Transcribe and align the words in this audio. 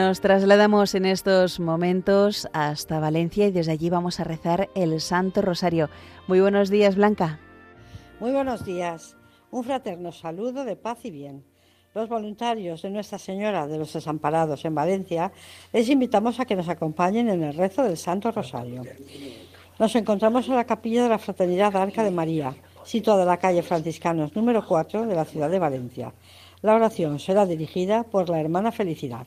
Nos 0.00 0.22
trasladamos 0.22 0.94
en 0.94 1.04
estos 1.04 1.60
momentos 1.60 2.48
hasta 2.54 3.00
Valencia 3.00 3.48
y 3.48 3.50
desde 3.50 3.72
allí 3.72 3.90
vamos 3.90 4.18
a 4.18 4.24
rezar 4.24 4.70
el 4.74 4.98
Santo 4.98 5.42
Rosario. 5.42 5.90
Muy 6.26 6.40
buenos 6.40 6.70
días, 6.70 6.96
Blanca. 6.96 7.38
Muy 8.18 8.32
buenos 8.32 8.64
días. 8.64 9.14
Un 9.50 9.62
fraterno 9.62 10.10
saludo 10.10 10.64
de 10.64 10.74
paz 10.74 11.04
y 11.04 11.10
bien. 11.10 11.44
Los 11.94 12.08
voluntarios 12.08 12.80
de 12.80 12.88
Nuestra 12.88 13.18
Señora 13.18 13.66
de 13.66 13.76
los 13.76 13.92
Desamparados 13.92 14.64
en 14.64 14.74
Valencia 14.74 15.32
les 15.70 15.90
invitamos 15.90 16.40
a 16.40 16.46
que 16.46 16.56
nos 16.56 16.70
acompañen 16.70 17.28
en 17.28 17.42
el 17.42 17.54
rezo 17.54 17.82
del 17.82 17.98
Santo 17.98 18.32
Rosario. 18.32 18.82
Nos 19.78 19.94
encontramos 19.96 20.48
en 20.48 20.56
la 20.56 20.64
capilla 20.64 21.02
de 21.02 21.10
la 21.10 21.18
Fraternidad 21.18 21.76
Arca 21.76 22.02
de 22.02 22.10
María, 22.10 22.56
situada 22.84 23.24
en 23.24 23.28
la 23.28 23.36
calle 23.36 23.62
Franciscanos 23.62 24.34
número 24.34 24.66
4 24.66 25.06
de 25.06 25.14
la 25.14 25.26
ciudad 25.26 25.50
de 25.50 25.58
Valencia. 25.58 26.14
La 26.62 26.74
oración 26.74 27.18
será 27.18 27.44
dirigida 27.44 28.04
por 28.04 28.30
la 28.30 28.40
hermana 28.40 28.72
Felicidad. 28.72 29.26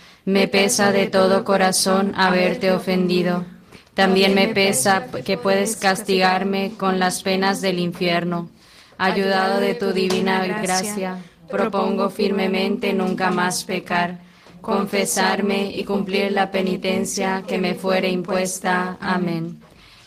me 0.25 0.47
pesa 0.47 0.91
de 0.91 1.07
todo 1.07 1.43
corazón 1.43 2.13
haberte 2.15 2.71
ofendido. 2.71 3.45
También 3.93 4.33
me 4.33 4.47
pesa 4.47 5.07
que 5.25 5.37
puedes 5.37 5.75
castigarme 5.75 6.73
con 6.77 6.99
las 6.99 7.23
penas 7.23 7.61
del 7.61 7.79
infierno. 7.79 8.49
Ayudado 8.97 9.59
de 9.59 9.73
tu 9.73 9.93
divina 9.93 10.45
gracia, 10.45 11.17
propongo 11.49 12.09
firmemente 12.09 12.93
nunca 12.93 13.31
más 13.31 13.63
pecar, 13.63 14.19
confesarme 14.61 15.71
y 15.75 15.83
cumplir 15.83 16.31
la 16.31 16.51
penitencia 16.51 17.43
que 17.47 17.57
me 17.57 17.73
fuere 17.73 18.09
impuesta. 18.09 18.97
Amén. 19.01 19.59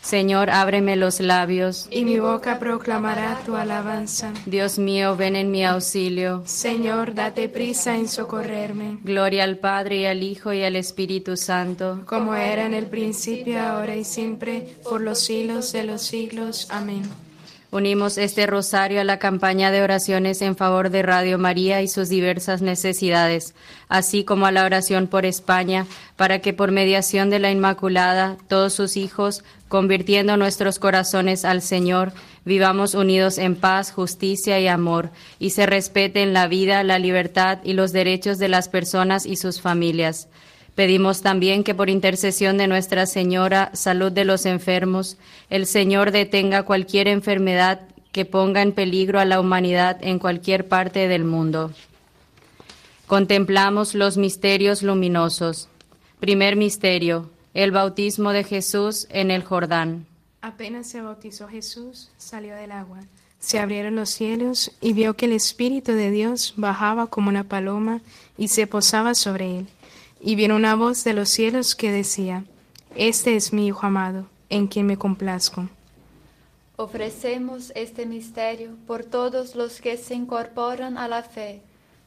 Señor, 0.04 0.50
ábreme 0.50 0.96
los 0.96 1.18
labios. 1.18 1.88
Y 1.90 2.04
mi 2.04 2.18
boca 2.18 2.58
proclamará 2.58 3.40
tu 3.46 3.56
alabanza. 3.56 4.34
Dios 4.44 4.78
mío, 4.78 5.16
ven 5.16 5.34
en 5.34 5.50
mi 5.50 5.64
auxilio. 5.64 6.42
Señor, 6.44 7.14
date 7.14 7.48
prisa 7.48 7.96
en 7.96 8.06
socorrerme. 8.06 8.98
Gloria 9.02 9.44
al 9.44 9.56
Padre 9.56 9.96
y 9.96 10.04
al 10.04 10.22
Hijo 10.22 10.52
y 10.52 10.62
al 10.62 10.76
Espíritu 10.76 11.38
Santo. 11.38 12.02
Como 12.04 12.34
era 12.34 12.66
en 12.66 12.74
el 12.74 12.84
principio, 12.84 13.58
ahora 13.58 13.96
y 13.96 14.04
siempre, 14.04 14.76
por 14.84 15.00
los 15.00 15.20
siglos 15.20 15.72
de 15.72 15.84
los 15.84 16.02
siglos. 16.02 16.66
Amén. 16.70 17.04
Unimos 17.74 18.18
este 18.18 18.46
rosario 18.46 19.00
a 19.00 19.04
la 19.04 19.18
campaña 19.18 19.72
de 19.72 19.82
oraciones 19.82 20.42
en 20.42 20.54
favor 20.54 20.90
de 20.90 21.02
Radio 21.02 21.38
María 21.38 21.82
y 21.82 21.88
sus 21.88 22.08
diversas 22.08 22.62
necesidades, 22.62 23.52
así 23.88 24.22
como 24.22 24.46
a 24.46 24.52
la 24.52 24.64
oración 24.64 25.08
por 25.08 25.26
España, 25.26 25.84
para 26.14 26.38
que 26.38 26.52
por 26.52 26.70
mediación 26.70 27.30
de 27.30 27.40
la 27.40 27.50
Inmaculada, 27.50 28.36
todos 28.46 28.74
sus 28.74 28.96
hijos, 28.96 29.42
convirtiendo 29.66 30.36
nuestros 30.36 30.78
corazones 30.78 31.44
al 31.44 31.62
Señor, 31.62 32.12
vivamos 32.44 32.94
unidos 32.94 33.38
en 33.38 33.56
paz, 33.56 33.90
justicia 33.90 34.60
y 34.60 34.68
amor, 34.68 35.10
y 35.40 35.50
se 35.50 35.66
respeten 35.66 36.32
la 36.32 36.46
vida, 36.46 36.84
la 36.84 37.00
libertad 37.00 37.58
y 37.64 37.72
los 37.72 37.90
derechos 37.90 38.38
de 38.38 38.50
las 38.50 38.68
personas 38.68 39.26
y 39.26 39.34
sus 39.34 39.60
familias. 39.60 40.28
Pedimos 40.74 41.22
también 41.22 41.62
que 41.62 41.74
por 41.74 41.88
intercesión 41.88 42.58
de 42.58 42.66
Nuestra 42.66 43.06
Señora, 43.06 43.70
salud 43.74 44.10
de 44.10 44.24
los 44.24 44.44
enfermos, 44.44 45.16
el 45.48 45.66
Señor 45.66 46.10
detenga 46.10 46.64
cualquier 46.64 47.06
enfermedad 47.06 47.82
que 48.10 48.24
ponga 48.24 48.60
en 48.60 48.72
peligro 48.72 49.20
a 49.20 49.24
la 49.24 49.38
humanidad 49.38 49.98
en 50.00 50.18
cualquier 50.18 50.66
parte 50.66 51.06
del 51.06 51.24
mundo. 51.24 51.72
Contemplamos 53.06 53.94
los 53.94 54.16
misterios 54.16 54.82
luminosos. 54.82 55.68
Primer 56.18 56.56
misterio, 56.56 57.30
el 57.52 57.70
bautismo 57.70 58.32
de 58.32 58.42
Jesús 58.42 59.06
en 59.10 59.30
el 59.30 59.44
Jordán. 59.44 60.06
Apenas 60.40 60.88
se 60.88 61.00
bautizó 61.02 61.46
Jesús, 61.46 62.10
salió 62.16 62.54
del 62.56 62.72
agua. 62.72 62.98
Se 63.38 63.58
abrieron 63.58 63.94
los 63.94 64.10
cielos 64.10 64.72
y 64.80 64.92
vio 64.92 65.14
que 65.14 65.26
el 65.26 65.32
Espíritu 65.32 65.92
de 65.92 66.10
Dios 66.10 66.54
bajaba 66.56 67.06
como 67.06 67.28
una 67.28 67.44
paloma 67.44 68.00
y 68.38 68.48
se 68.48 68.66
posaba 68.66 69.14
sobre 69.14 69.58
él 69.58 69.68
y 70.24 70.36
vino 70.36 70.56
una 70.56 70.74
voz 70.74 71.04
de 71.04 71.12
los 71.12 71.28
cielos 71.28 71.74
que 71.74 71.92
decía, 71.92 72.44
Este 72.96 73.36
es 73.36 73.52
mi 73.52 73.66
Hijo 73.66 73.86
amado, 73.86 74.26
en 74.48 74.66
quien 74.66 74.86
me 74.86 74.96
complazco. 74.96 75.68
Ofrecemos 76.76 77.72
este 77.74 78.06
misterio 78.06 78.70
por 78.86 79.04
todos 79.04 79.54
los 79.54 79.80
que 79.80 79.96
se 79.98 80.14
incorporan 80.14 80.96
a 80.96 81.08
la 81.08 81.22
fe, 81.22 81.60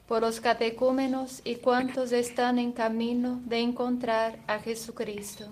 por 0.08 0.22
los 0.22 0.42
catecúmenos 0.42 1.42
y 1.44 1.56
cuantos 1.56 2.12
están 2.12 2.58
en 2.58 2.72
camino 2.72 3.40
de 3.46 3.60
encontrar 3.60 4.40
a 4.48 4.60
Jesucristo. 4.60 5.46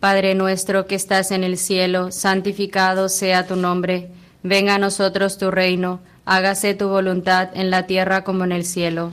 Padre 0.00 0.34
nuestro 0.34 0.86
que 0.86 0.96
estás 0.96 1.30
en 1.30 1.44
el 1.44 1.56
cielo, 1.56 2.10
santificado 2.10 3.08
sea 3.08 3.46
tu 3.46 3.54
nombre, 3.54 4.10
venga 4.42 4.74
a 4.74 4.78
nosotros 4.78 5.38
tu 5.38 5.50
reino 5.50 6.00
hágase 6.28 6.74
tu 6.74 6.88
voluntad 6.88 7.48
en 7.54 7.70
la 7.70 7.86
tierra 7.86 8.22
como 8.22 8.44
en 8.44 8.52
el 8.52 8.66
cielo. 8.66 9.12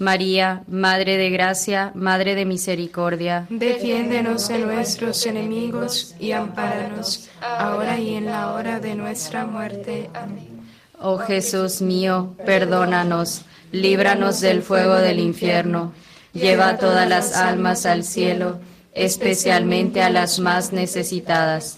María, 0.00 0.64
Madre 0.66 1.18
de 1.18 1.28
Gracia, 1.28 1.92
Madre 1.94 2.34
de 2.34 2.46
Misericordia. 2.46 3.46
Defiéndenos 3.50 4.48
de 4.48 4.60
nuestros 4.60 5.26
enemigos 5.26 6.14
y 6.18 6.32
ampáranos, 6.32 7.28
ahora 7.42 7.98
y 7.98 8.14
en 8.14 8.24
la 8.24 8.54
hora 8.54 8.80
de 8.80 8.94
nuestra 8.94 9.44
muerte. 9.44 10.08
Amén. 10.14 10.66
Oh 10.98 11.18
Jesús 11.18 11.82
mío, 11.82 12.34
perdónanos, 12.46 13.42
líbranos 13.72 14.40
del 14.40 14.62
fuego 14.62 14.94
del 14.94 15.18
infierno, 15.18 15.92
lleva 16.32 16.78
todas 16.78 17.06
las 17.06 17.36
almas 17.36 17.84
al 17.84 18.02
cielo, 18.02 18.58
especialmente 18.94 20.00
a 20.00 20.08
las 20.08 20.38
más 20.38 20.72
necesitadas. 20.72 21.76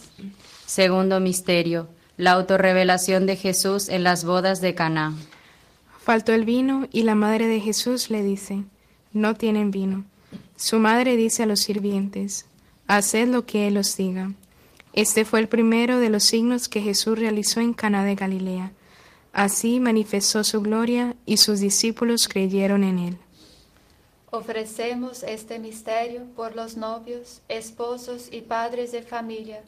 Segundo 0.64 1.18
misterio, 1.18 1.88
la 2.16 2.30
autorrevelación 2.32 3.26
de 3.26 3.34
Jesús 3.34 3.88
en 3.88 4.04
las 4.04 4.24
bodas 4.24 4.60
de 4.60 4.76
Caná. 4.76 5.12
Faltó 6.04 6.32
el 6.32 6.44
vino 6.44 6.88
y 6.90 7.04
la 7.04 7.14
madre 7.14 7.46
de 7.46 7.60
Jesús 7.60 8.10
le 8.10 8.24
dice, 8.24 8.64
no 9.12 9.36
tienen 9.36 9.70
vino. 9.70 10.04
Su 10.56 10.80
madre 10.80 11.16
dice 11.16 11.44
a 11.44 11.46
los 11.46 11.60
sirvientes, 11.60 12.46
haced 12.88 13.28
lo 13.28 13.46
que 13.46 13.68
él 13.68 13.76
os 13.76 13.96
diga. 13.96 14.32
Este 14.94 15.24
fue 15.24 15.38
el 15.38 15.48
primero 15.48 16.00
de 16.00 16.10
los 16.10 16.24
signos 16.24 16.68
que 16.68 16.82
Jesús 16.82 17.16
realizó 17.16 17.60
en 17.60 17.72
Caná 17.72 18.04
de 18.04 18.16
Galilea. 18.16 18.72
Así 19.32 19.78
manifestó 19.78 20.42
su 20.42 20.60
gloria 20.60 21.14
y 21.24 21.36
sus 21.36 21.60
discípulos 21.60 22.26
creyeron 22.26 22.82
en 22.82 22.98
él. 22.98 23.18
Ofrecemos 24.30 25.22
este 25.22 25.60
misterio 25.60 26.24
por 26.34 26.56
los 26.56 26.76
novios, 26.76 27.42
esposos 27.48 28.28
y 28.32 28.40
padres 28.40 28.90
de 28.90 29.02
familia, 29.02 29.62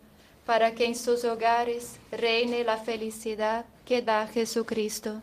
para 0.44 0.74
que 0.74 0.86
en 0.86 0.96
sus 0.96 1.24
hogares 1.24 2.00
reine 2.10 2.64
la 2.64 2.78
felicidad 2.78 3.66
que 3.84 4.02
da 4.02 4.26
Jesucristo. 4.26 5.22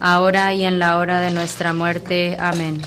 ahora 0.00 0.52
y 0.54 0.64
en 0.64 0.78
la 0.78 0.98
hora 0.98 1.20
de 1.20 1.30
nuestra 1.30 1.72
muerte. 1.72 2.36
Amén. 2.40 2.82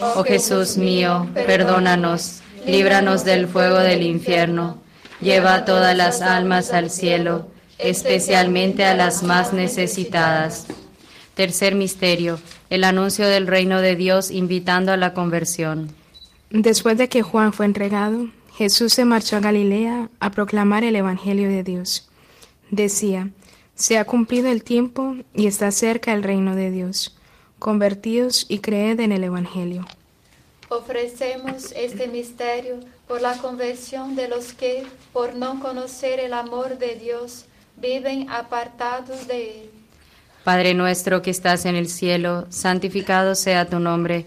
Oh 0.00 0.24
Jesús 0.24 0.76
mío, 0.76 1.28
perdónanos, 1.34 2.40
líbranos 2.66 3.24
del 3.24 3.46
fuego 3.46 3.78
del 3.78 4.02
infierno, 4.02 4.78
lleva 5.20 5.64
todas 5.64 5.96
las 5.96 6.20
almas 6.20 6.72
al 6.72 6.90
cielo, 6.90 7.46
especialmente 7.78 8.84
a 8.84 8.96
las 8.96 9.22
más 9.22 9.52
necesitadas. 9.52 10.66
Tercer 11.34 11.76
misterio, 11.76 12.40
el 12.70 12.82
anuncio 12.82 13.26
del 13.28 13.46
reino 13.46 13.80
de 13.80 13.94
Dios 13.94 14.30
invitando 14.32 14.92
a 14.92 14.96
la 14.96 15.14
conversión. 15.14 15.94
Después 16.50 16.98
de 16.98 17.08
que 17.08 17.22
Juan 17.22 17.52
fue 17.52 17.66
entregado, 17.66 18.28
Jesús 18.56 18.92
se 18.94 19.04
marchó 19.04 19.36
a 19.36 19.40
Galilea 19.40 20.08
a 20.20 20.30
proclamar 20.30 20.84
el 20.84 20.94
Evangelio 20.94 21.48
de 21.48 21.64
Dios. 21.64 22.08
Decía, 22.70 23.30
se 23.74 23.98
ha 23.98 24.04
cumplido 24.04 24.48
el 24.48 24.62
tiempo 24.62 25.16
y 25.34 25.46
está 25.46 25.70
cerca 25.70 26.12
el 26.12 26.22
reino 26.22 26.54
de 26.54 26.70
Dios. 26.70 27.16
Convertíos 27.58 28.46
y 28.48 28.58
creed 28.58 29.00
en 29.00 29.12
el 29.12 29.24
Evangelio. 29.24 29.86
Ofrecemos 30.68 31.72
este 31.76 32.08
misterio 32.08 32.80
por 33.06 33.20
la 33.20 33.36
conversión 33.38 34.16
de 34.16 34.28
los 34.28 34.52
que, 34.52 34.86
por 35.12 35.34
no 35.34 35.60
conocer 35.60 36.20
el 36.20 36.32
amor 36.32 36.78
de 36.78 36.96
Dios, 36.96 37.44
viven 37.76 38.30
apartados 38.30 39.26
de 39.26 39.62
Él. 39.62 39.70
Padre 40.42 40.74
nuestro 40.74 41.22
que 41.22 41.30
estás 41.30 41.64
en 41.64 41.74
el 41.74 41.88
cielo, 41.88 42.46
santificado 42.50 43.34
sea 43.34 43.68
tu 43.68 43.78
nombre. 43.78 44.26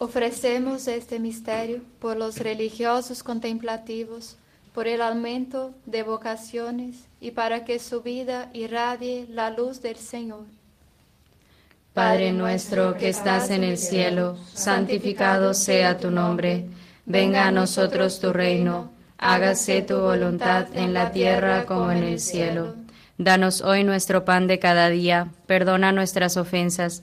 Ofrecemos 0.00 0.86
este 0.86 1.18
misterio 1.18 1.80
por 1.98 2.16
los 2.16 2.38
religiosos 2.38 3.24
contemplativos, 3.24 4.36
por 4.72 4.86
el 4.86 5.02
aumento 5.02 5.74
de 5.86 6.04
vocaciones 6.04 7.08
y 7.20 7.32
para 7.32 7.64
que 7.64 7.80
su 7.80 8.00
vida 8.02 8.48
irradie 8.52 9.26
la 9.28 9.50
luz 9.50 9.82
del 9.82 9.96
Señor. 9.96 10.44
Padre 11.94 12.32
nuestro 12.32 12.96
que 12.96 13.08
estás 13.08 13.50
en 13.50 13.64
el 13.64 13.76
cielo, 13.76 14.38
santificado 14.54 15.52
sea 15.52 15.98
tu 15.98 16.12
nombre, 16.12 16.66
venga 17.04 17.48
a 17.48 17.50
nosotros 17.50 18.20
tu 18.20 18.32
reino, 18.32 18.92
hágase 19.18 19.82
tu 19.82 19.98
voluntad 19.98 20.68
en 20.74 20.94
la 20.94 21.10
tierra 21.10 21.66
como 21.66 21.90
en 21.90 22.04
el 22.04 22.20
cielo. 22.20 22.76
Danos 23.16 23.62
hoy 23.62 23.82
nuestro 23.82 24.24
pan 24.24 24.46
de 24.46 24.60
cada 24.60 24.90
día, 24.90 25.26
perdona 25.46 25.90
nuestras 25.90 26.36
ofensas 26.36 27.02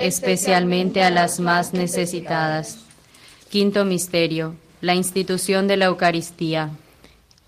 especialmente 0.00 1.02
a 1.02 1.10
las 1.10 1.40
más 1.40 1.72
necesitadas. 1.72 2.78
Quinto 3.50 3.84
Misterio, 3.84 4.54
la 4.80 4.94
institución 4.94 5.68
de 5.68 5.76
la 5.76 5.86
Eucaristía. 5.86 6.70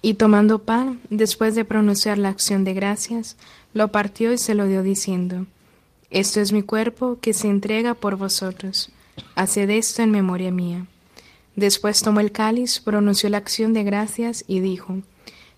Y 0.03 0.15
tomando 0.15 0.61
pan, 0.61 1.01
después 1.11 1.55
de 1.55 1.65
pronunciar 1.65 2.19
la 2.19 2.31
acción 2.31 2.65
de 2.65 2.75
gracias, 2.75 3.37
lo 3.75 3.89
partió 3.89 4.33
y 4.33 4.39
se 4.39 4.55
lo 4.55 4.67
dio 4.67 4.83
diciendo, 4.83 5.47
Esto 6.11 6.41
es 6.41 6.53
mi 6.53 6.63
cuerpo 6.63 7.19
que 7.21 7.35
se 7.35 7.49
entrega 7.49 7.95
por 7.95 8.17
vosotros. 8.17 8.91
Haced 9.35 9.69
esto 9.71 10.03
en 10.03 10.11
memoria 10.11 10.51
mía. 10.51 10.87
Después 11.57 12.03
tomó 12.03 12.21
el 12.21 12.33
cáliz, 12.33 12.81
pronunció 12.81 13.29
la 13.29 13.39
acción 13.39 13.75
de 13.75 13.85
gracias 13.85 14.45
y 14.49 14.61
dijo, 14.61 15.03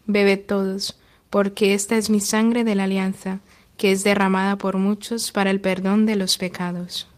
Bebed 0.07 0.41
todos, 0.47 0.99
porque 1.31 1.75
esta 1.75 1.97
es 1.97 2.11
mi 2.11 2.21
sangre 2.21 2.65
de 2.65 2.75
la 2.75 2.85
alianza 2.85 3.41
que 3.77 3.93
es 3.93 4.05
derramada 4.05 4.57
por 4.57 4.77
muchos 4.77 5.33
para 5.33 5.51
el 5.51 5.61
perdón 5.61 6.07
de 6.07 6.17
los 6.17 6.39
pecados. 6.39 7.09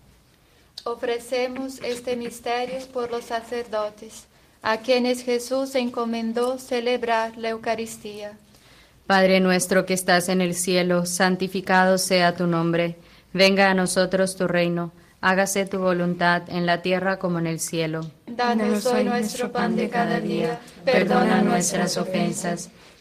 Ofrecemos 0.85 1.81
este 1.83 2.17
misterio 2.17 2.79
por 2.93 3.11
los 3.11 3.25
sacerdotes, 3.25 4.25
a 4.63 4.79
quienes 4.79 5.23
Jesús 5.23 5.75
encomendó 5.75 6.59
celebrar 6.59 7.37
la 7.37 7.51
Eucaristía. 7.51 8.33
Padre 9.07 9.41
nuestro 9.41 9.85
que 9.85 9.95
estás 9.95 10.29
en 10.29 10.41
el 10.41 10.55
cielo, 10.55 11.05
santificado 11.05 11.99
sea 11.99 12.35
tu 12.37 12.47
nombre. 12.47 12.97
Venga 13.33 13.71
a 13.71 13.75
nosotros 13.75 14.37
tu 14.37 14.47
reino. 14.47 14.93
Hágase 15.21 15.67
tu 15.67 15.79
voluntad 15.79 16.43
en 16.49 16.67
la 16.67 16.83
tierra 16.83 17.19
como 17.19 17.39
en 17.39 17.47
el 17.47 17.61
cielo. 17.61 18.11
Danos 18.27 18.85
hoy 18.87 19.05
nuestro 19.05 19.51
pan 19.53 19.77
de 19.77 19.89
cada 19.89 20.21
día. 20.21 20.61
Perdona 20.85 21.43
nuestras 21.43 21.97
ofensas 21.97 22.71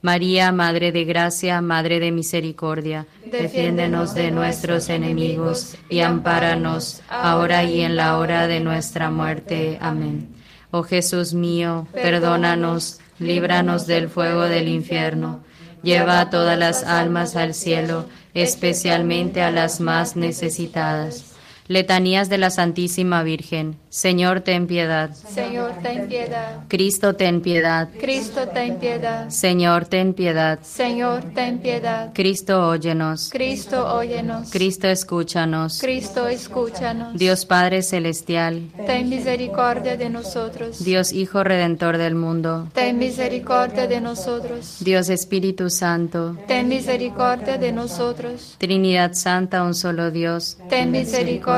María, 0.00 0.52
Madre 0.52 0.92
de 0.92 1.04
Gracia, 1.04 1.60
Madre 1.60 1.98
de 1.98 2.12
Misericordia, 2.12 3.06
defiéndenos 3.24 4.14
de 4.14 4.30
nuestros 4.30 4.88
enemigos 4.88 5.76
y 5.90 6.00
ampáranos 6.00 7.02
ahora 7.08 7.64
y 7.64 7.80
en 7.80 7.96
la 7.96 8.18
hora 8.18 8.46
de 8.46 8.60
nuestra 8.60 9.10
muerte. 9.10 9.76
Amén. 9.80 10.28
Oh 10.70 10.82
Jesús 10.82 11.34
mío, 11.34 11.88
perdónanos, 11.92 13.00
líbranos 13.18 13.86
del 13.86 14.08
fuego 14.08 14.42
del 14.42 14.68
infierno, 14.68 15.40
lleva 15.82 16.20
a 16.20 16.30
todas 16.30 16.58
las 16.58 16.84
almas 16.84 17.34
al 17.34 17.54
cielo, 17.54 18.06
especialmente 18.34 19.42
a 19.42 19.50
las 19.50 19.80
más 19.80 20.14
necesitadas 20.14 21.37
Letanías 21.68 22.30
de 22.30 22.38
la 22.38 22.48
Santísima 22.48 23.22
Virgen. 23.22 23.76
Señor, 23.90 24.40
ten 24.40 24.66
piedad. 24.66 25.10
Señor, 25.10 25.72
ten 25.82 26.08
piedad. 26.08 26.60
Cristo, 26.68 27.14
ten 27.14 27.42
piedad. 27.42 27.90
Cristo, 28.00 28.48
ten 28.48 28.78
piedad. 28.78 29.28
Señor, 29.28 29.84
ten 29.84 30.14
piedad. 30.14 30.58
Señor, 30.62 31.24
ten 31.34 31.58
piedad. 31.58 32.10
Cristo, 32.14 32.68
óyenos. 32.68 33.28
Cristo, 33.30 33.94
óyenos. 33.94 34.50
Cristo, 34.50 34.88
escúchanos. 34.88 35.78
Cristo, 35.78 36.26
escúchanos. 36.26 37.18
Dios 37.18 37.44
Padre 37.44 37.82
Celestial. 37.82 38.62
Ten 38.86 39.10
misericordia 39.10 39.98
de 39.98 40.08
nosotros. 40.08 40.82
Dios 40.82 41.12
Hijo 41.12 41.44
Redentor 41.44 41.98
del 41.98 42.14
mundo. 42.14 42.68
Ten 42.72 42.98
misericordia 42.98 43.86
de 43.86 44.00
nosotros. 44.00 44.78
Dios 44.80 45.10
Espíritu 45.10 45.68
Santo. 45.68 46.34
Ten 46.46 46.68
misericordia 46.68 47.58
de 47.58 47.72
nosotros. 47.72 48.54
Trinidad 48.56 49.12
Santa, 49.12 49.62
un 49.64 49.74
solo 49.74 50.10
Dios. 50.10 50.56
Ten 50.70 50.92
misericordia 50.92 51.57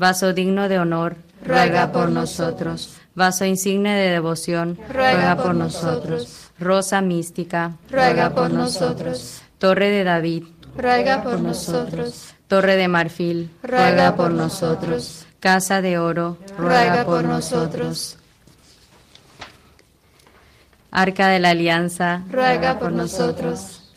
Vaso 0.00 0.32
digno 0.32 0.70
de 0.70 0.78
honor. 0.78 1.16
Ruega 1.44 1.92
por 1.92 2.08
nosotros. 2.08 2.96
Vaso 3.14 3.44
insigne 3.44 3.94
de 3.94 4.08
devoción. 4.08 4.78
Ruega 4.88 5.36
por 5.36 5.54
nosotros. 5.54 6.50
Rosa 6.58 7.02
mística. 7.02 7.72
Ruega 7.90 8.30
por 8.30 8.50
nosotros. 8.50 9.42
Torre 9.58 9.90
de 9.90 10.04
David. 10.04 10.44
Ruega 10.74 11.22
por 11.22 11.38
nosotros. 11.38 12.34
Torre 12.48 12.76
de 12.76 12.88
marfil. 12.88 13.50
Ruega 13.62 14.16
por 14.16 14.30
nosotros. 14.30 15.26
Casa 15.38 15.82
de 15.82 15.98
oro. 15.98 16.38
Ruega 16.56 17.04
por 17.04 17.22
nosotros. 17.22 18.16
Arca 20.90 21.28
de 21.28 21.40
la 21.40 21.50
alianza. 21.50 22.22
Ruega 22.30 22.78
por 22.78 22.90
nosotros. 22.90 23.79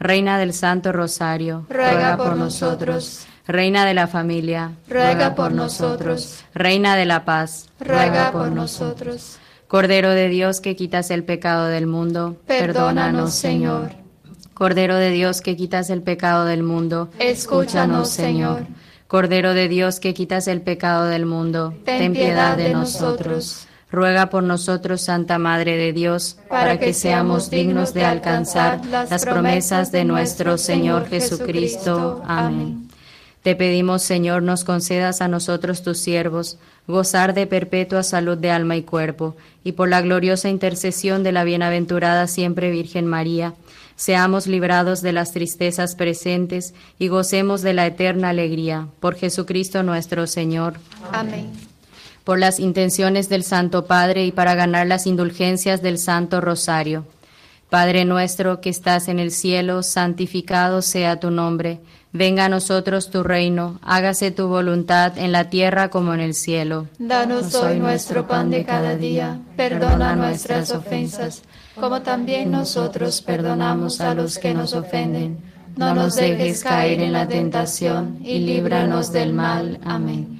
Reina 0.00 0.38
del 0.38 0.54
Santo 0.54 0.92
Rosario. 0.92 1.66
Ruega 1.68 2.16
por 2.16 2.34
nosotros. 2.34 3.26
Reina 3.46 3.84
de 3.84 3.92
la 3.92 4.06
familia. 4.06 4.72
Ruega 4.88 5.34
por 5.34 5.52
nosotros. 5.52 6.42
Reina 6.54 6.96
de 6.96 7.04
la 7.04 7.26
paz. 7.26 7.68
Ruega 7.78 8.32
por 8.32 8.50
nosotros. 8.50 9.36
Cordero 9.68 10.10
de 10.10 10.28
Dios 10.28 10.62
que 10.62 10.74
quitas 10.74 11.10
el 11.10 11.22
pecado 11.22 11.66
del 11.66 11.86
mundo. 11.86 12.36
Perdónanos, 12.46 13.34
Señor. 13.34 13.90
Cordero 14.54 14.96
de 14.96 15.10
Dios 15.10 15.42
que 15.42 15.54
quitas 15.54 15.90
el 15.90 16.02
pecado 16.02 16.46
del 16.46 16.62
mundo. 16.62 17.10
Escúchanos, 17.18 18.08
Señor. 18.08 18.66
Cordero 19.06 19.52
de 19.52 19.68
Dios 19.68 20.00
que 20.00 20.14
quitas 20.14 20.48
el 20.48 20.62
pecado 20.62 21.04
del 21.04 21.26
mundo. 21.26 21.74
Ten 21.84 22.14
piedad 22.14 22.56
de 22.56 22.70
nosotros. 22.72 23.66
Ruega 23.92 24.30
por 24.30 24.42
nosotros, 24.42 25.00
Santa 25.00 25.38
Madre 25.38 25.76
de 25.76 25.92
Dios, 25.92 26.38
para 26.48 26.78
que 26.78 26.94
seamos 26.94 27.50
dignos 27.50 27.92
de 27.92 28.04
alcanzar 28.04 28.84
las 28.86 29.24
promesas 29.24 29.90
de 29.90 30.04
nuestro 30.04 30.58
Señor 30.58 31.08
Jesucristo. 31.08 32.22
Amén. 32.26 32.88
Te 33.42 33.56
pedimos, 33.56 34.02
Señor, 34.02 34.42
nos 34.42 34.64
concedas 34.64 35.22
a 35.22 35.28
nosotros 35.28 35.82
tus 35.82 35.98
siervos 35.98 36.58
gozar 36.86 37.32
de 37.34 37.46
perpetua 37.46 38.02
salud 38.02 38.36
de 38.36 38.50
alma 38.50 38.76
y 38.76 38.82
cuerpo, 38.82 39.36
y 39.64 39.72
por 39.72 39.88
la 39.88 40.02
gloriosa 40.02 40.48
intercesión 40.48 41.22
de 41.22 41.32
la 41.32 41.44
bienaventurada 41.44 42.26
siempre 42.26 42.70
Virgen 42.70 43.06
María, 43.06 43.54
seamos 43.96 44.46
librados 44.46 45.00
de 45.00 45.12
las 45.12 45.32
tristezas 45.32 45.94
presentes 45.94 46.74
y 46.98 47.08
gocemos 47.08 47.62
de 47.62 47.74
la 47.74 47.86
eterna 47.86 48.30
alegría. 48.30 48.88
Por 48.98 49.14
Jesucristo 49.14 49.82
nuestro 49.82 50.26
Señor. 50.26 50.74
Amén. 51.12 51.69
Por 52.30 52.38
las 52.38 52.60
intenciones 52.60 53.28
del 53.28 53.42
Santo 53.42 53.86
Padre 53.86 54.24
y 54.24 54.30
para 54.30 54.54
ganar 54.54 54.86
las 54.86 55.08
indulgencias 55.08 55.82
del 55.82 55.98
Santo 55.98 56.40
Rosario. 56.40 57.04
Padre 57.68 58.04
nuestro 58.04 58.60
que 58.60 58.70
estás 58.70 59.08
en 59.08 59.18
el 59.18 59.32
cielo, 59.32 59.82
santificado 59.82 60.80
sea 60.80 61.18
tu 61.18 61.32
nombre. 61.32 61.80
Venga 62.12 62.44
a 62.44 62.48
nosotros 62.48 63.10
tu 63.10 63.24
reino, 63.24 63.80
hágase 63.82 64.30
tu 64.30 64.46
voluntad 64.46 65.18
en 65.18 65.32
la 65.32 65.50
tierra 65.50 65.90
como 65.90 66.14
en 66.14 66.20
el 66.20 66.34
cielo. 66.34 66.86
Danos 67.00 67.52
hoy 67.56 67.80
nuestro 67.80 68.28
pan 68.28 68.48
de 68.48 68.64
cada 68.64 68.94
día, 68.94 69.40
perdona 69.56 70.14
nuestras 70.14 70.70
ofensas, 70.70 71.42
como 71.74 72.02
también 72.02 72.52
nosotros 72.52 73.22
perdonamos 73.22 74.00
a 74.00 74.14
los 74.14 74.38
que 74.38 74.54
nos 74.54 74.74
ofenden. 74.74 75.38
No 75.76 75.96
nos 75.96 76.14
dejes 76.14 76.62
caer 76.62 77.00
en 77.00 77.12
la 77.12 77.26
tentación 77.26 78.20
y 78.22 78.38
líbranos 78.38 79.10
del 79.10 79.32
mal. 79.32 79.80
Amén. 79.84 80.39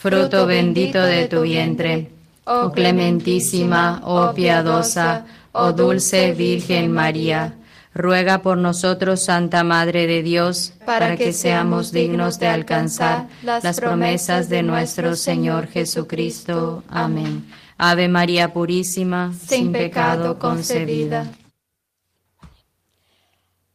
fruto 0.00 0.46
bendito 0.46 1.02
de 1.02 1.28
tu 1.28 1.42
vientre. 1.42 2.08
Oh 2.46 2.72
clementísima, 2.72 4.00
oh 4.02 4.32
piadosa, 4.32 5.26
oh 5.52 5.72
dulce 5.72 6.32
Virgen 6.32 6.90
María, 6.90 7.54
ruega 7.92 8.38
por 8.38 8.56
nosotros, 8.56 9.20
Santa 9.20 9.62
Madre 9.62 10.06
de 10.06 10.22
Dios, 10.22 10.72
para 10.86 11.16
que 11.16 11.34
seamos 11.34 11.92
dignos 11.92 12.38
de 12.38 12.48
alcanzar 12.48 13.28
las 13.42 13.78
promesas 13.78 14.48
de 14.48 14.62
nuestro 14.62 15.16
Señor 15.16 15.66
Jesucristo. 15.66 16.82
Amén. 16.88 17.44
Ave 17.76 18.08
María 18.08 18.54
Purísima, 18.54 19.34
sin 19.34 19.70
pecado 19.70 20.38
concebida. 20.38 21.30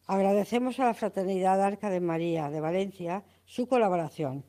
Agradecemos 0.07 0.79
a 0.79 0.85
la 0.85 0.93
Fraternidad 0.95 1.63
Arca 1.63 1.91
de 1.91 1.99
María 1.99 2.49
de 2.49 2.61
Valencia 2.61 3.23
su 3.45 3.67
colaboración. 3.67 4.43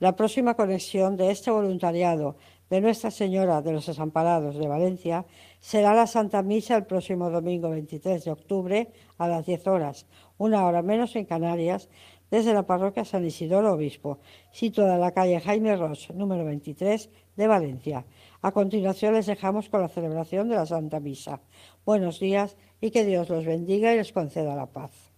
La 0.00 0.16
próxima 0.16 0.54
conexión 0.54 1.18
de 1.18 1.30
este 1.30 1.50
voluntariado 1.50 2.36
de 2.70 2.80
Nuestra 2.80 3.10
Señora 3.10 3.60
de 3.60 3.72
los 3.72 3.84
Desamparados 3.84 4.56
de 4.56 4.66
Valencia 4.66 5.26
será 5.60 5.92
la 5.92 6.06
Santa 6.06 6.42
Misa 6.42 6.74
el 6.78 6.86
próximo 6.86 7.28
domingo 7.28 7.68
23 7.68 8.24
de 8.24 8.30
octubre 8.30 8.92
a 9.18 9.28
las 9.28 9.44
10 9.44 9.66
horas, 9.66 10.06
una 10.38 10.64
hora 10.64 10.80
menos 10.80 11.14
en 11.16 11.26
Canarias, 11.26 11.90
desde 12.30 12.54
la 12.54 12.64
parroquia 12.64 13.04
San 13.04 13.26
Isidoro 13.26 13.74
Obispo, 13.74 14.20
situada 14.52 14.94
en 14.94 15.02
la 15.02 15.12
calle 15.12 15.38
Jaime 15.38 15.76
Ross, 15.76 16.08
número 16.14 16.46
23 16.46 17.10
de 17.36 17.46
Valencia. 17.46 18.06
A 18.40 18.52
continuación 18.52 19.12
les 19.12 19.26
dejamos 19.26 19.68
con 19.68 19.82
la 19.82 19.88
celebración 19.88 20.48
de 20.48 20.54
la 20.54 20.64
Santa 20.64 20.98
Misa. 20.98 21.42
Buenos 21.84 22.20
días 22.20 22.56
y 22.80 22.90
que 22.90 23.04
Dios 23.04 23.28
los 23.28 23.44
bendiga 23.44 23.92
y 23.92 23.98
les 23.98 24.12
conceda 24.12 24.56
la 24.56 24.64
paz. 24.64 25.09